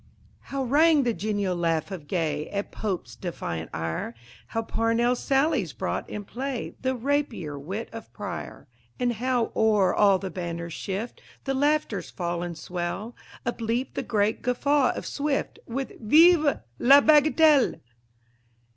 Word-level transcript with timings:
_"How 0.45 0.63
rang 0.63 1.03
the 1.03 1.13
genial 1.13 1.55
laugh 1.55 1.91
of 1.91 2.07
Gay 2.07 2.49
At 2.49 2.71
Pope's 2.71 3.15
defiant 3.15 3.69
ire! 3.71 4.15
How 4.47 4.63
Parnell's 4.63 5.19
sallies 5.19 5.73
brought 5.73 6.09
in 6.09 6.23
play 6.25 6.73
The 6.81 6.95
rapier 6.95 7.59
wit 7.59 7.87
of 7.93 8.11
Prior! 8.11 8.67
And 8.99 9.13
how 9.13 9.51
o'er 9.55 9.93
all 9.93 10.17
the 10.17 10.31
banter's 10.31 10.73
shift 10.73 11.21
The 11.43 11.53
laughter's 11.53 12.09
fall 12.09 12.41
and 12.41 12.57
swell 12.57 13.15
Upleaped 13.45 13.93
the 13.93 14.01
great 14.01 14.41
guffaw 14.41 14.91
of 14.95 15.05
Swift, 15.05 15.59
With 15.67 15.89
"_Vive 16.01 16.63
la 16.79 17.01
bagatelle! 17.01 17.75